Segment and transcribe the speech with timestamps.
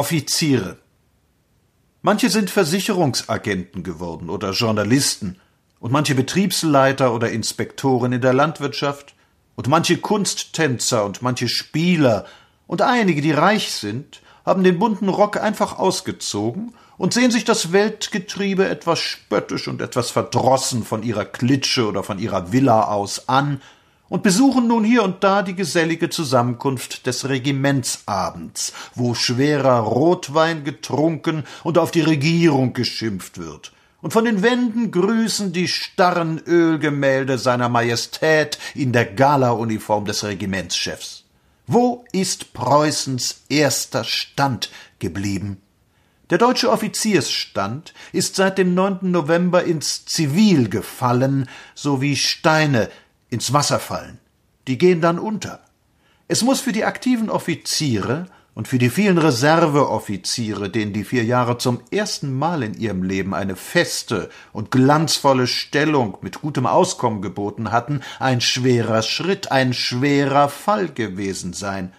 [0.00, 0.78] Offiziere.
[2.00, 5.38] Manche sind Versicherungsagenten geworden oder Journalisten
[5.78, 9.14] und manche Betriebsleiter oder Inspektoren in der Landwirtschaft
[9.56, 12.24] und manche Kunsttänzer und manche Spieler
[12.66, 17.72] und einige, die reich sind, haben den bunten Rock einfach ausgezogen und sehen sich das
[17.72, 23.60] Weltgetriebe etwas spöttisch und etwas verdrossen von ihrer Klitsche oder von ihrer Villa aus an
[24.10, 31.44] und besuchen nun hier und da die gesellige Zusammenkunft des Regimentsabends, wo schwerer Rotwein getrunken
[31.64, 33.72] und auf die Regierung geschimpft wird.
[34.02, 41.24] Und von den Wänden grüßen die starren Ölgemälde seiner Majestät in der Galauniform des Regimentschefs.
[41.66, 45.58] Wo ist Preußens erster Stand geblieben?
[46.30, 48.98] Der deutsche Offiziersstand ist seit dem 9.
[49.02, 52.88] November ins Zivil gefallen, so wie Steine
[53.30, 54.18] ins Wasser fallen.
[54.68, 55.60] Die gehen dann unter.
[56.28, 61.58] Es muss für die aktiven Offiziere und für die vielen Reserveoffiziere, denen die vier Jahre
[61.58, 67.72] zum ersten Mal in ihrem Leben eine feste und glanzvolle Stellung mit gutem Auskommen geboten
[67.72, 71.92] hatten, ein schwerer Schritt, ein schwerer Fall gewesen sein.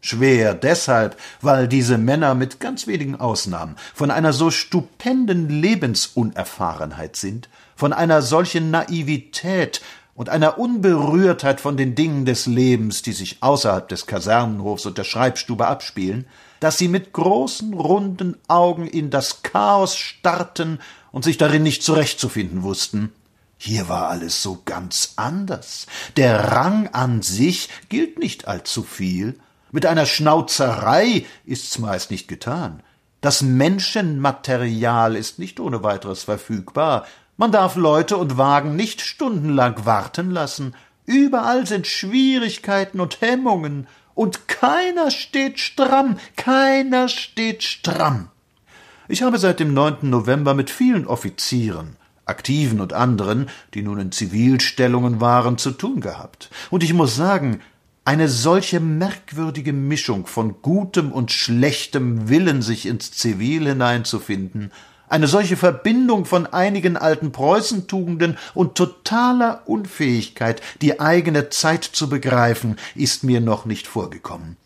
[0.00, 7.48] Schwer deshalb, weil diese Männer mit ganz wenigen Ausnahmen von einer so stupenden Lebensunerfahrenheit sind,
[7.74, 9.82] von einer solchen Naivität
[10.18, 15.04] und einer Unberührtheit von den Dingen des Lebens, die sich außerhalb des Kasernenhofs und der
[15.04, 16.26] Schreibstube abspielen,
[16.58, 20.80] dass sie mit großen, runden Augen in das Chaos starrten
[21.12, 23.12] und sich darin nicht zurechtzufinden wussten.
[23.58, 25.86] Hier war alles so ganz anders.
[26.16, 29.38] Der Rang an sich gilt nicht allzu viel.
[29.70, 32.82] Mit einer Schnauzerei ist's meist nicht getan.
[33.20, 37.06] Das Menschenmaterial ist nicht ohne weiteres verfügbar,
[37.38, 40.74] man darf Leute und Wagen nicht stundenlang warten lassen.
[41.06, 43.86] Überall sind Schwierigkeiten und Hemmungen,
[44.18, 48.30] und keiner steht stramm, keiner steht stramm.
[49.06, 50.10] Ich habe seit dem 9.
[50.10, 56.50] November mit vielen Offizieren, Aktiven und anderen, die nun in Zivilstellungen waren, zu tun gehabt.
[56.70, 57.60] Und ich muss sagen,
[58.04, 64.72] eine solche merkwürdige Mischung von gutem und schlechtem Willen, sich ins Zivil hineinzufinden,
[65.08, 72.76] eine solche Verbindung von einigen alten Preußentugenden und totaler Unfähigkeit, die eigene Zeit zu begreifen,
[72.94, 74.56] ist mir noch nicht vorgekommen.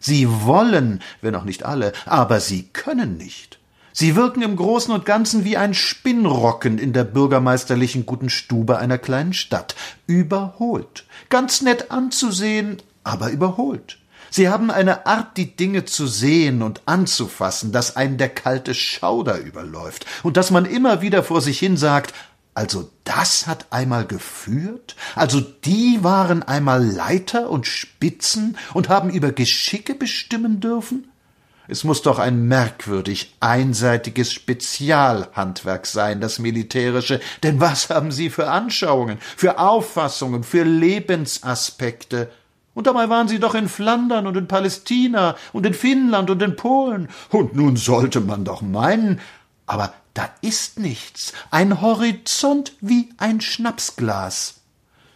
[0.00, 3.58] Sie wollen, wenn auch nicht alle, aber sie können nicht.
[3.92, 8.98] Sie wirken im Großen und Ganzen wie ein Spinnrocken in der bürgermeisterlichen guten Stube einer
[8.98, 9.76] kleinen Stadt,
[10.06, 13.98] überholt, ganz nett anzusehen, aber überholt.
[14.32, 19.38] Sie haben eine Art, die Dinge zu sehen und anzufassen, dass einen der kalte Schauder
[19.38, 22.14] überläuft und dass man immer wieder vor sich hin sagt,
[22.54, 24.96] also das hat einmal geführt?
[25.14, 31.08] Also die waren einmal Leiter und Spitzen und haben über Geschicke bestimmen dürfen?
[31.68, 38.50] Es muss doch ein merkwürdig einseitiges Spezialhandwerk sein, das militärische, denn was haben Sie für
[38.50, 42.30] Anschauungen, für Auffassungen, für Lebensaspekte?
[42.74, 46.56] Und dabei waren sie doch in Flandern und in Palästina und in Finnland und in
[46.56, 47.08] Polen.
[47.30, 49.20] Und nun sollte man doch meinen,
[49.66, 54.60] aber da ist nichts, ein Horizont wie ein Schnapsglas.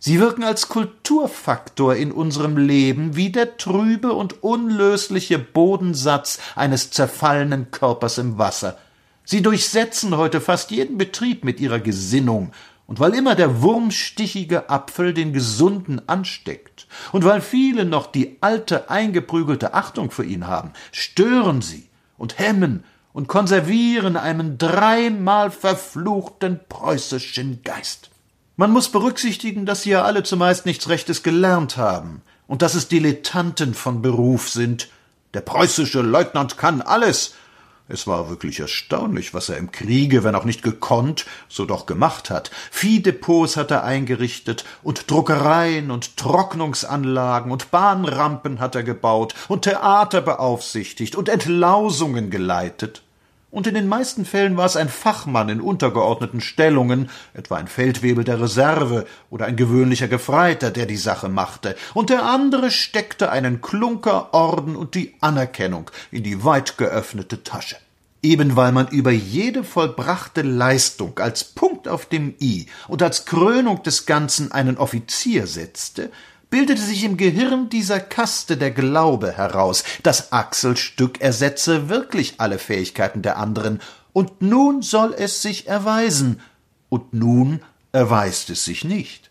[0.00, 7.70] Sie wirken als Kulturfaktor in unserem Leben wie der trübe und unlösliche Bodensatz eines zerfallenen
[7.72, 8.78] Körpers im Wasser.
[9.24, 12.52] Sie durchsetzen heute fast jeden Betrieb mit ihrer Gesinnung,
[12.88, 18.90] und weil immer der wurmstichige Apfel den gesunden ansteckt, und weil viele noch die alte
[18.90, 22.82] eingeprügelte Achtung für ihn haben, stören sie und hemmen
[23.12, 28.10] und konservieren einen dreimal verfluchten preußischen Geist.
[28.56, 32.88] Man muss berücksichtigen, dass sie ja alle zumeist nichts Rechtes gelernt haben und dass es
[32.88, 34.88] Dilettanten von Beruf sind.
[35.34, 37.34] Der preußische Leutnant kann alles,
[37.88, 42.28] es war wirklich erstaunlich, was er im Kriege, wenn auch nicht gekonnt, so doch gemacht
[42.28, 42.50] hat.
[42.70, 50.20] Viehdepots hat er eingerichtet und Druckereien und Trocknungsanlagen und Bahnrampen hat er gebaut und Theater
[50.20, 53.02] beaufsichtigt und Entlausungen geleitet.
[53.50, 58.22] Und in den meisten Fällen war es ein Fachmann in untergeordneten Stellungen, etwa ein Feldwebel
[58.22, 63.62] der Reserve oder ein gewöhnlicher Gefreiter, der die Sache machte, und der andere steckte einen
[63.62, 67.76] Klunker, Orden und die Anerkennung in die weit geöffnete Tasche.
[68.22, 73.82] Eben weil man über jede vollbrachte Leistung als Punkt auf dem i und als Krönung
[73.82, 76.10] des Ganzen einen Offizier setzte,
[76.50, 83.22] bildete sich im Gehirn dieser Kaste der Glaube heraus, das Achselstück ersetze wirklich alle Fähigkeiten
[83.22, 83.80] der anderen,
[84.12, 86.40] und nun soll es sich erweisen,
[86.88, 87.60] und nun
[87.92, 89.30] erweist es sich nicht.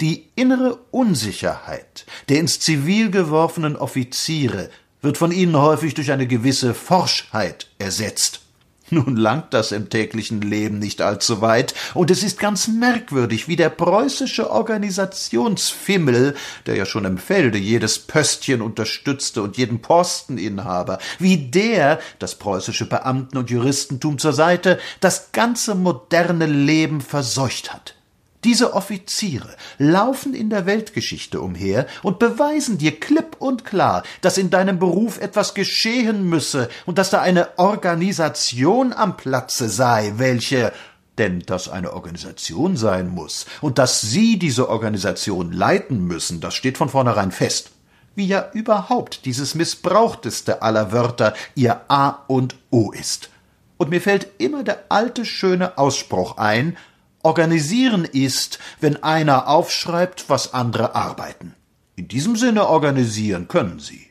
[0.00, 4.70] Die innere Unsicherheit der ins Zivil geworfenen Offiziere
[5.02, 8.40] wird von ihnen häufig durch eine gewisse Forschheit ersetzt.
[8.90, 13.56] Nun langt das im täglichen Leben nicht allzu weit, und es ist ganz merkwürdig, wie
[13.56, 16.34] der preußische Organisationsfimmel,
[16.66, 22.86] der ja schon im Felde jedes Pöstchen unterstützte und jeden Posteninhaber, wie der, das preußische
[22.86, 27.97] Beamten- und Juristentum zur Seite, das ganze moderne Leben verseucht hat.
[28.44, 34.50] Diese Offiziere laufen in der Weltgeschichte umher und beweisen dir klipp und klar, dass in
[34.50, 40.72] deinem Beruf etwas geschehen müsse und dass da eine Organisation am Platze sei, welche
[41.18, 46.78] denn dass eine Organisation sein muss und dass Sie diese Organisation leiten müssen, das steht
[46.78, 47.72] von vornherein fest.
[48.14, 53.30] Wie ja überhaupt dieses missbrauchteste aller Wörter ihr A und O ist.
[53.76, 56.76] Und mir fällt immer der alte schöne Ausspruch ein,
[57.22, 61.54] Organisieren ist, wenn einer aufschreibt, was andere arbeiten.
[61.96, 64.08] In diesem Sinne organisieren können sie.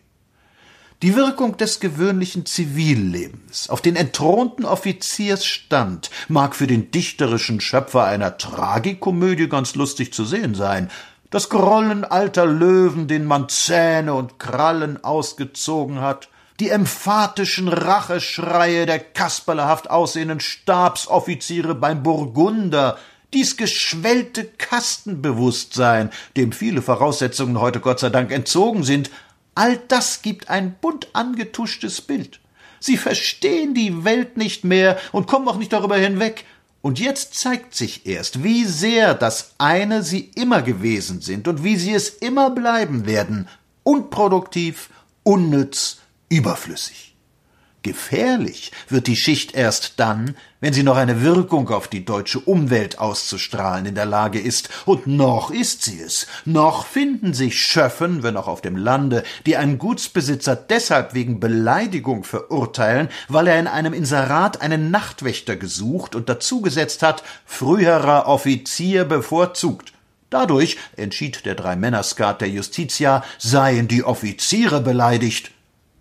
[1.03, 8.37] Die Wirkung des gewöhnlichen Zivillebens auf den entthronten Offiziersstand mag für den dichterischen Schöpfer einer
[8.37, 10.89] Tragikomödie ganz lustig zu sehen sein.
[11.29, 18.99] Das Grollen alter Löwen, denen man Zähne und Krallen ausgezogen hat, die emphatischen Racheschreie der
[18.99, 22.97] kasperlehaft aussehenden Stabsoffiziere beim Burgunder,
[23.33, 29.11] dies geschwellte Kastenbewusstsein, dem viele Voraussetzungen heute Gott sei Dank entzogen sind,
[29.53, 32.39] all das gibt ein bunt angetuschtes Bild.
[32.79, 36.45] Sie verstehen die Welt nicht mehr und kommen auch nicht darüber hinweg.
[36.81, 41.75] Und jetzt zeigt sich erst, wie sehr das eine sie immer gewesen sind und wie
[41.75, 43.47] sie es immer bleiben werden,
[43.83, 44.89] unproduktiv,
[45.23, 45.97] unnütz,
[46.29, 47.07] überflüssig.
[47.83, 52.99] Gefährlich wird die Schicht erst dann, wenn sie noch eine Wirkung auf die deutsche Umwelt
[52.99, 58.35] auszustrahlen in der Lage ist, und noch ist sie es, noch finden sich Schöffen, wenn
[58.35, 63.93] auch auf dem Lande, die einen Gutsbesitzer deshalb wegen Beleidigung verurteilen, weil er in einem
[63.93, 69.93] Inserat einen Nachtwächter gesucht und dazugesetzt hat, früherer Offizier bevorzugt.
[70.29, 75.51] Dadurch, entschied der Dreimännerskat der Justitia, seien die Offiziere beleidigt,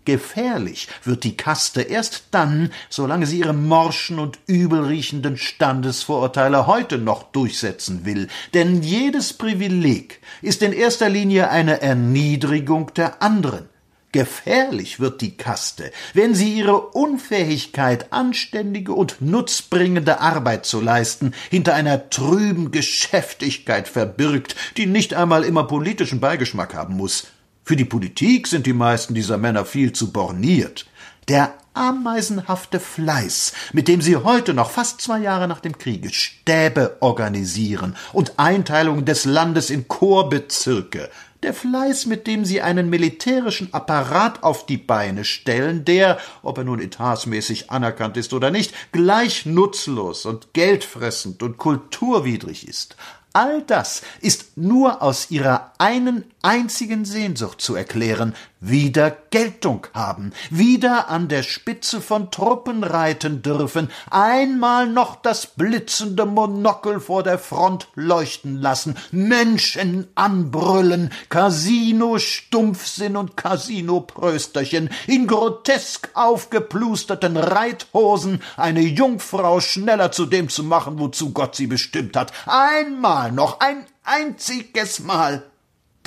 [0.07, 7.23] Gefährlich wird die Kaste erst dann, solange sie ihre morschen und übelriechenden Standesvorurteile heute noch
[7.23, 13.67] durchsetzen will, denn jedes Privileg ist in erster Linie eine Erniedrigung der anderen.
[14.13, 21.73] Gefährlich wird die Kaste, wenn sie ihre Unfähigkeit, anständige und nutzbringende Arbeit zu leisten, hinter
[21.73, 27.27] einer trüben Geschäftigkeit verbirgt, die nicht einmal immer politischen Beigeschmack haben muss.
[27.67, 30.85] Für die Politik sind die meisten dieser Männer viel zu borniert.
[31.27, 36.95] Der ameisenhafte Fleiß, mit dem sie heute noch fast zwei Jahre nach dem Kriege Stäbe
[37.01, 41.09] organisieren und Einteilungen des Landes in Chorbezirke,
[41.43, 46.63] der Fleiß, mit dem sie einen militärischen Apparat auf die Beine stellen, der, ob er
[46.63, 52.95] nun etatsmäßig anerkannt ist oder nicht, gleich nutzlos und geldfressend und kulturwidrig ist,
[53.37, 61.09] all das ist nur aus ihrer einen einzigen Sehnsucht zu erklären, wieder Geltung haben, wieder
[61.09, 67.89] an der Spitze von Truppen reiten dürfen, einmal noch das blitzende Monokel vor der Front
[67.95, 80.25] leuchten lassen, Menschen anbrüllen, Casino-Stumpfsinn und Casino-Prösterchen, in grotesk aufgeplusterten Reithosen eine Jungfrau schneller zu
[80.25, 85.43] dem zu machen, wozu Gott sie bestimmt hat, einmal noch, ein einziges Mal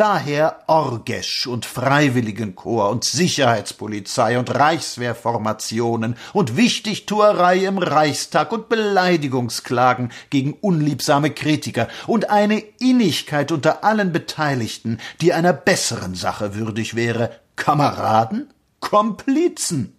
[0.00, 10.54] Daher Orgesch und Freiwilligenchor und Sicherheitspolizei und Reichswehrformationen und Wichtigtuerei im Reichstag und Beleidigungsklagen gegen
[10.54, 17.32] unliebsame Kritiker und eine Innigkeit unter allen Beteiligten, die einer besseren Sache würdig wäre.
[17.56, 18.54] Kameraden?
[18.80, 19.98] Komplizen?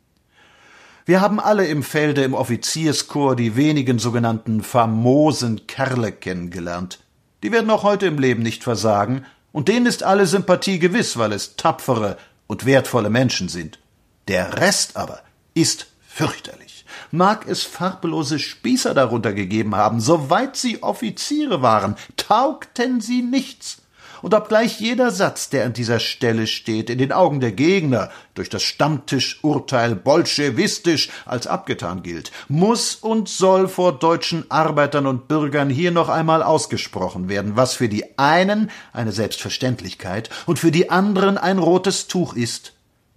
[1.05, 7.01] Wir haben alle im Felde im Offizierschor die wenigen sogenannten famosen Kerle kennengelernt.
[7.43, 11.33] Die werden auch heute im Leben nicht versagen, und denen ist alle Sympathie gewiss, weil
[11.33, 12.17] es tapfere
[12.47, 13.79] und wertvolle Menschen sind.
[14.27, 15.21] Der Rest aber
[15.53, 16.85] ist fürchterlich.
[17.11, 23.81] Mag es farblose Spießer darunter gegeben haben, soweit sie Offiziere waren, taugten sie nichts
[24.21, 28.49] und obgleich jeder Satz, der an dieser Stelle steht, in den Augen der Gegner durch
[28.49, 35.91] das Stammtischurteil bolschewistisch als abgetan gilt, muss und soll vor deutschen Arbeitern und Bürgern hier
[35.91, 41.59] noch einmal ausgesprochen werden, was für die einen eine Selbstverständlichkeit und für die anderen ein
[41.59, 42.73] rotes Tuch ist.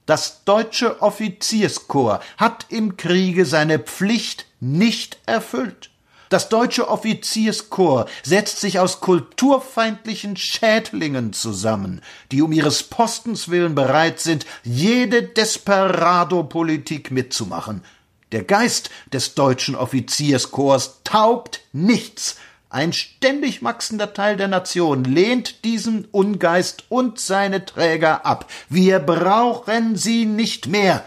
[0.06, 5.90] Das deutsche Offizierskorps hat im Kriege seine Pflicht nicht erfüllt.
[6.34, 12.00] Das deutsche Offizierskorps setzt sich aus kulturfeindlichen Schädlingen zusammen,
[12.32, 17.84] die um ihres Postens willen bereit sind, jede Desperado-Politik mitzumachen.
[18.32, 22.34] Der Geist des deutschen Offizierskorps taugt nichts.
[22.68, 28.50] Ein ständig wachsender Teil der Nation lehnt diesen Ungeist und seine Träger ab.
[28.68, 31.04] Wir brauchen sie nicht mehr.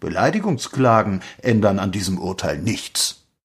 [0.00, 3.25] Beleidigungsklagen ändern an diesem Urteil nichts.